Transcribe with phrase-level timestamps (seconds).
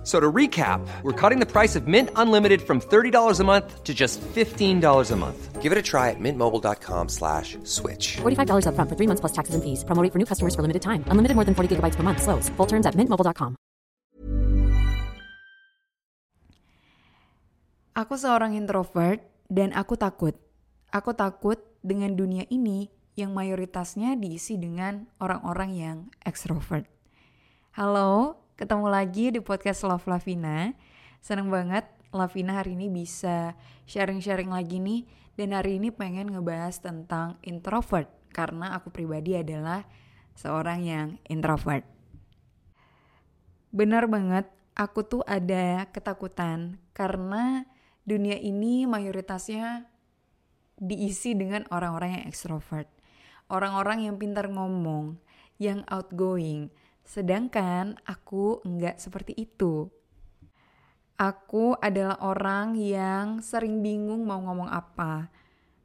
[0.00, 3.84] F- So to recap, we're cutting the price of Mint Unlimited from $30 a month
[3.84, 5.60] to just $15 a month.
[5.60, 8.16] Give it a try at mintmobile.com slash switch.
[8.24, 9.84] $45 upfront for three months plus taxes and fees.
[9.84, 11.04] Promo rate for new customers for limited time.
[11.12, 12.24] Unlimited more than 40 gigabytes per month.
[12.24, 12.48] Slows.
[12.56, 13.60] Full terms at mintmobile.com.
[17.92, 19.20] Aku seorang introvert
[19.52, 20.32] dan aku takut.
[20.88, 26.88] Aku takut dengan dunia ini yang mayoritasnya diisi dengan orang-orang yang extrovert.
[27.76, 30.76] Halo, ketemu lagi di podcast Love Lavina.
[31.24, 33.56] Seneng banget Lavina hari ini bisa
[33.88, 35.08] sharing-sharing lagi nih.
[35.32, 38.12] Dan hari ini pengen ngebahas tentang introvert.
[38.36, 39.88] Karena aku pribadi adalah
[40.36, 41.88] seorang yang introvert.
[43.72, 44.44] Benar banget,
[44.76, 47.64] aku tuh ada ketakutan karena
[48.04, 49.88] dunia ini mayoritasnya
[50.76, 52.92] diisi dengan orang-orang yang ekstrovert.
[53.48, 55.16] Orang-orang yang pintar ngomong,
[55.56, 56.68] yang outgoing.
[57.04, 59.90] Sedangkan aku enggak seperti itu.
[61.20, 65.28] Aku adalah orang yang sering bingung mau ngomong apa.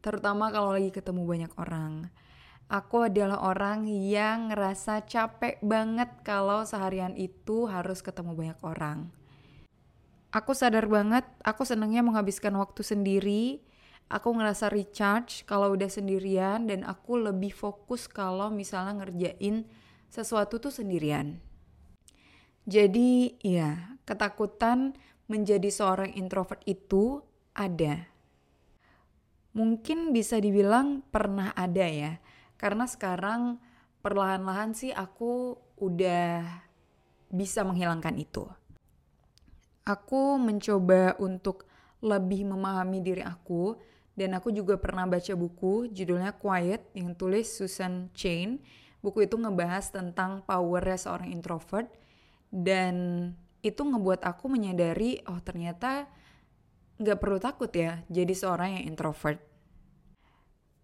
[0.00, 2.08] Terutama kalau lagi ketemu banyak orang.
[2.68, 9.08] Aku adalah orang yang ngerasa capek banget kalau seharian itu harus ketemu banyak orang.
[10.28, 13.64] Aku sadar banget, aku senangnya menghabiskan waktu sendiri.
[14.12, 19.68] Aku ngerasa recharge kalau udah sendirian dan aku lebih fokus kalau misalnya ngerjain
[20.08, 21.40] sesuatu tuh sendirian.
[22.68, 24.92] Jadi ya, ketakutan
[25.28, 27.24] menjadi seorang introvert itu
[27.56, 28.08] ada.
[29.56, 32.20] Mungkin bisa dibilang pernah ada ya.
[32.60, 33.56] Karena sekarang
[34.04, 36.44] perlahan-lahan sih aku udah
[37.28, 38.44] bisa menghilangkan itu.
[39.88, 41.64] Aku mencoba untuk
[42.04, 43.74] lebih memahami diri aku
[44.18, 48.60] dan aku juga pernah baca buku judulnya Quiet yang tulis Susan Chain.
[48.98, 51.86] Buku itu ngebahas tentang powernya seorang introvert
[52.50, 52.94] dan
[53.62, 56.06] itu ngebuat aku menyadari oh ternyata
[56.98, 59.38] nggak perlu takut ya jadi seorang yang introvert.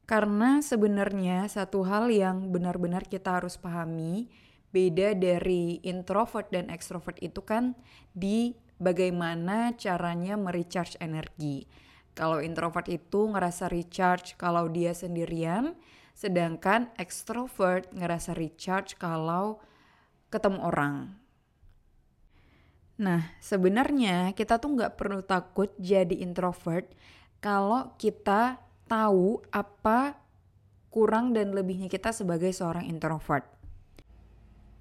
[0.04, 4.28] Karena sebenarnya satu hal yang benar-benar kita harus pahami
[4.74, 7.72] beda dari introvert dan extrovert itu kan
[8.12, 11.64] di bagaimana caranya merecharge energi.
[12.14, 15.74] Kalau introvert itu ngerasa recharge kalau dia sendirian,
[16.14, 19.58] sedangkan extrovert ngerasa recharge kalau
[20.30, 20.96] ketemu orang.
[22.94, 26.86] Nah, sebenarnya kita tuh nggak perlu takut jadi introvert
[27.42, 30.14] kalau kita tahu apa
[30.94, 33.50] kurang dan lebihnya kita sebagai seorang introvert.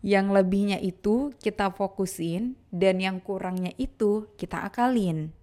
[0.06, 5.34] Yang lebihnya itu kita fokusin dan yang kurangnya itu kita akalin.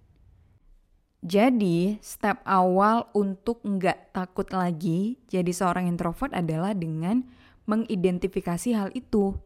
[1.21, 7.21] Jadi, step awal untuk nggak takut lagi jadi seorang introvert adalah dengan
[7.69, 9.37] mengidentifikasi hal itu.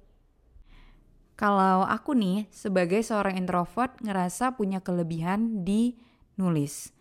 [1.36, 6.00] Kalau aku nih, sebagai seorang introvert ngerasa punya kelebihan di
[6.40, 6.96] nulis.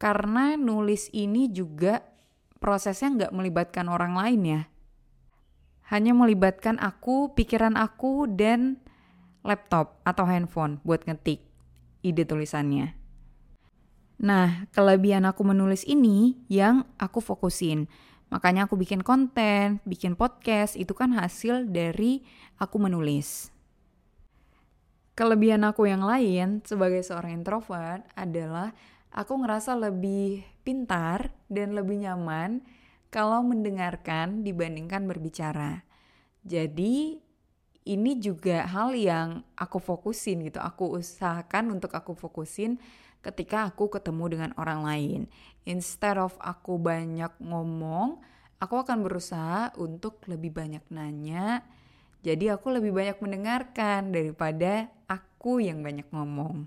[0.00, 2.00] Karena nulis ini juga
[2.56, 4.62] prosesnya nggak melibatkan orang lain ya.
[5.92, 8.80] Hanya melibatkan aku, pikiran aku, dan
[9.44, 11.44] laptop atau handphone buat ngetik
[12.00, 13.05] ide tulisannya.
[14.16, 17.84] Nah, kelebihan aku menulis ini yang aku fokusin.
[18.32, 22.24] Makanya aku bikin konten, bikin podcast, itu kan hasil dari
[22.56, 23.52] aku menulis.
[25.16, 28.76] Kelebihan aku yang lain sebagai seorang introvert adalah
[29.12, 32.60] aku ngerasa lebih pintar dan lebih nyaman
[33.08, 35.86] kalau mendengarkan dibandingkan berbicara.
[36.44, 37.16] Jadi
[37.86, 40.58] ini juga hal yang aku fokusin gitu.
[40.58, 42.76] Aku usahakan untuk aku fokusin
[43.24, 45.20] ketika aku ketemu dengan orang lain.
[45.66, 48.22] Instead of aku banyak ngomong,
[48.62, 51.66] aku akan berusaha untuk lebih banyak nanya.
[52.26, 56.66] Jadi aku lebih banyak mendengarkan daripada aku yang banyak ngomong.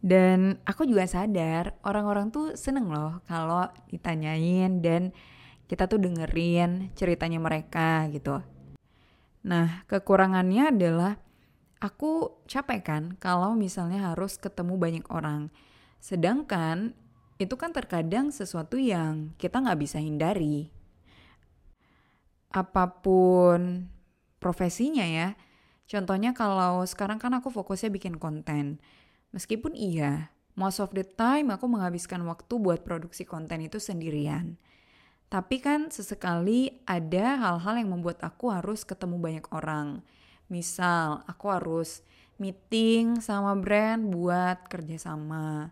[0.00, 5.12] Dan aku juga sadar orang-orang tuh seneng loh kalau ditanyain dan
[5.68, 8.40] kita tuh dengerin ceritanya mereka gitu.
[9.44, 11.20] Nah kekurangannya adalah
[11.80, 15.48] aku capek kan kalau misalnya harus ketemu banyak orang.
[15.98, 16.92] Sedangkan
[17.40, 20.68] itu kan terkadang sesuatu yang kita nggak bisa hindari.
[22.52, 23.88] Apa pun
[24.36, 25.34] profesinya ya.
[25.88, 28.78] Contohnya kalau sekarang kan aku fokusnya bikin konten.
[29.32, 34.60] Meskipun iya, most of the time aku menghabiskan waktu buat produksi konten itu sendirian.
[35.30, 40.02] Tapi kan sesekali ada hal-hal yang membuat aku harus ketemu banyak orang.
[40.50, 42.02] Misal aku harus
[42.42, 45.70] meeting sama brand buat kerjasama.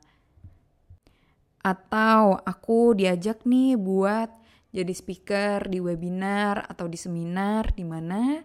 [1.60, 4.30] Atau aku diajak nih buat
[4.70, 8.38] jadi speaker di webinar atau di seminar di mana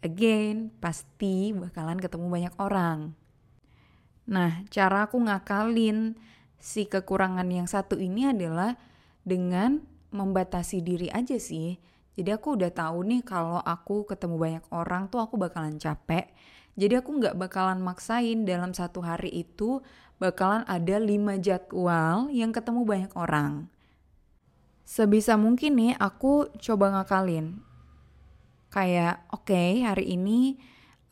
[0.00, 3.12] again pasti bakalan ketemu banyak orang.
[4.28, 6.16] Nah, cara aku ngakalin
[6.56, 8.76] si kekurangan yang satu ini adalah
[9.26, 11.76] dengan membatasi diri aja sih.
[12.18, 16.26] Jadi aku udah tahu nih kalau aku ketemu banyak orang tuh aku bakalan capek.
[16.74, 19.78] Jadi aku nggak bakalan maksain dalam satu hari itu
[20.18, 23.70] bakalan ada lima jadwal yang ketemu banyak orang.
[24.82, 27.62] Sebisa mungkin nih aku coba ngakalin.
[28.74, 30.58] Kayak oke okay, hari ini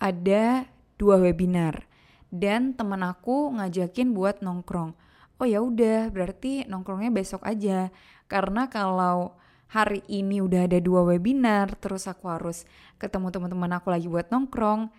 [0.02, 0.67] ada
[0.99, 1.87] dua webinar
[2.35, 4.91] dan temen aku ngajakin buat nongkrong.
[5.38, 7.94] Oh ya udah berarti nongkrongnya besok aja.
[8.26, 12.64] Karena kalau hari ini udah ada dua webinar, terus aku harus
[12.96, 14.90] ketemu teman-teman aku lagi buat nongkrong,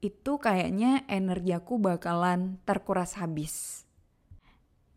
[0.00, 3.84] itu kayaknya energi aku bakalan terkuras habis.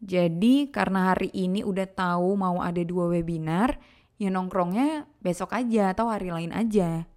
[0.04, 3.80] Jadi karena hari ini udah tahu mau ada dua webinar,
[4.20, 7.08] ya nongkrongnya besok aja atau hari lain aja.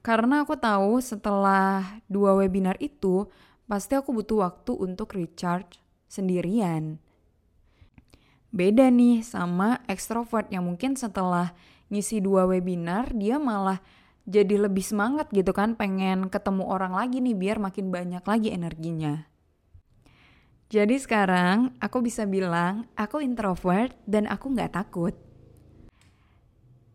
[0.00, 3.28] Karena aku tahu setelah dua webinar itu,
[3.68, 7.00] pasti aku butuh waktu untuk recharge sendirian.
[8.50, 11.54] Beda nih sama ekstrovert yang mungkin setelah
[11.90, 13.78] ngisi dua webinar dia malah
[14.26, 19.26] jadi lebih semangat gitu kan pengen ketemu orang lagi nih biar makin banyak lagi energinya.
[20.70, 25.14] Jadi sekarang aku bisa bilang aku introvert dan aku nggak takut.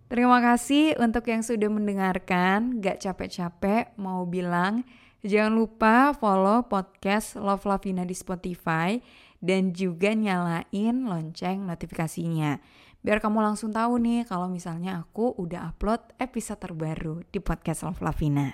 [0.06, 4.86] Terima kasih untuk yang sudah mendengarkan, gak capek-capek mau bilang
[5.26, 9.02] jangan lupa follow podcast Love Lavina di Spotify
[9.46, 12.58] dan juga nyalain lonceng notifikasinya.
[13.06, 18.02] Biar kamu langsung tahu nih kalau misalnya aku udah upload episode terbaru di podcast Love
[18.02, 18.50] Lavina.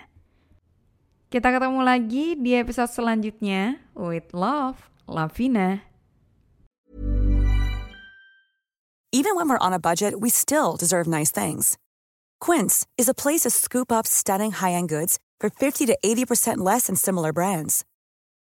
[1.31, 5.87] Kita ketemu lagi di episode selanjutnya with Love Lavina.
[9.15, 11.79] Even when we're on a budget, we still deserve nice things.
[12.43, 16.87] Quince is a place to scoop up stunning high-end goods for 50 to 80% less
[16.87, 17.83] than similar brands.